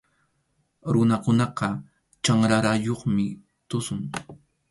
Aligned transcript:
Runakunaqa 0.93 1.69
chanrarayuqmi 2.23 3.27
tusun. 3.69 4.01